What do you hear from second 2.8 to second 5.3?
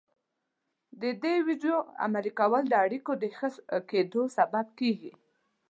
اړيکو د ښه کېدو سبب کېږي.